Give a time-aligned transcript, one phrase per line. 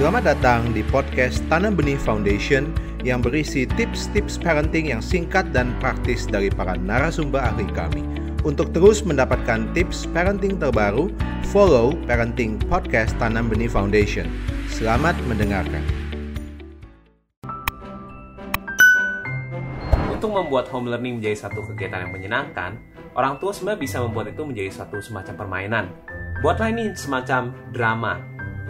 [0.00, 2.72] Selamat datang di podcast Tanam Benih Foundation
[3.04, 8.00] yang berisi tips-tips parenting yang singkat dan praktis dari para narasumber ahli kami.
[8.40, 11.12] Untuk terus mendapatkan tips parenting terbaru,
[11.52, 14.24] follow Parenting Podcast Tanam Benih Foundation.
[14.72, 15.84] Selamat mendengarkan.
[20.08, 22.80] Untuk membuat home learning menjadi satu kegiatan yang menyenangkan,
[23.20, 25.84] orang tua sebenarnya bisa membuat itu menjadi satu semacam permainan.
[26.40, 28.16] Buatlah ini semacam drama,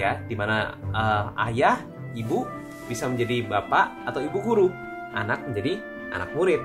[0.01, 1.77] ya, di mana uh, ayah,
[2.16, 2.48] ibu
[2.88, 4.66] bisa menjadi bapak atau ibu guru,
[5.12, 5.77] anak menjadi
[6.16, 6.65] anak murid.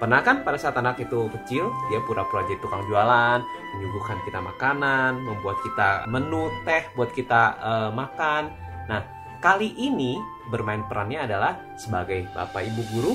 [0.00, 3.38] Pernah kan pada saat anak itu kecil, dia pura-pura jadi tukang jualan,
[3.78, 8.50] menyuguhkan kita makanan, membuat kita menu teh buat kita uh, makan.
[8.90, 9.06] Nah,
[9.38, 10.18] kali ini
[10.50, 13.12] bermain perannya adalah sebagai bapak ibu guru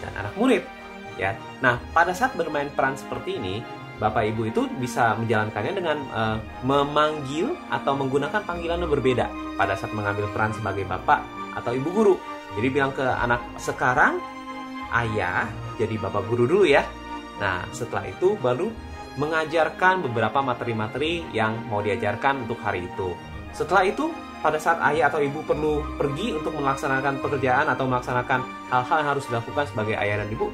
[0.00, 0.64] dan anak murid.
[1.20, 1.36] Ya.
[1.60, 3.60] Nah, pada saat bermain peran seperti ini,
[4.00, 9.28] bapak ibu itu bisa menjalankannya dengan uh, memanggil atau menggunakan panggilan yang berbeda
[9.60, 11.20] pada saat mengambil peran sebagai bapak
[11.54, 12.14] atau ibu guru.
[12.56, 14.18] Jadi bilang ke anak sekarang
[14.96, 16.82] ayah jadi bapak guru dulu ya.
[17.38, 18.72] Nah, setelah itu baru
[19.20, 23.12] mengajarkan beberapa materi-materi yang mau diajarkan untuk hari itu.
[23.50, 24.08] Setelah itu,
[24.40, 28.40] pada saat ayah atau ibu perlu pergi untuk melaksanakan pekerjaan atau melaksanakan
[28.72, 30.48] hal-hal yang harus dilakukan sebagai ayah dan ibu,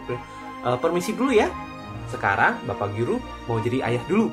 [0.66, 1.46] uh, permisi dulu ya.
[2.08, 3.18] Sekarang Bapak Guru
[3.50, 4.30] mau jadi ayah dulu.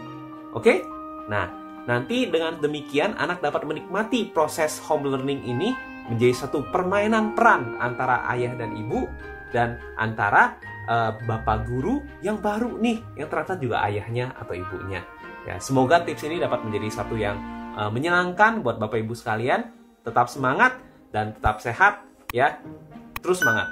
[0.53, 0.86] Oke?
[1.28, 1.50] Nah,
[1.89, 5.73] nanti dengan demikian anak dapat menikmati proses home learning ini
[6.11, 9.08] menjadi satu permainan peran antara ayah dan ibu
[9.55, 15.03] dan antara uh, bapak guru yang baru nih yang ternyata juga ayahnya atau ibunya.
[15.44, 17.36] Ya, semoga tips ini dapat menjadi satu yang
[17.75, 19.72] uh, menyenangkan buat bapak ibu sekalian.
[20.03, 20.75] Tetap semangat
[21.16, 22.03] dan tetap sehat
[22.36, 22.59] ya.
[23.23, 23.72] Terus semangat.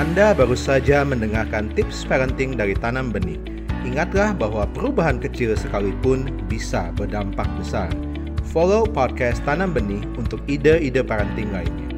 [0.00, 3.36] Anda baru saja mendengarkan tips parenting dari Tanam Benih.
[3.84, 7.92] Ingatlah bahwa perubahan kecil sekalipun bisa berdampak besar.
[8.48, 11.89] Follow podcast Tanam Benih untuk ide-ide parenting lainnya.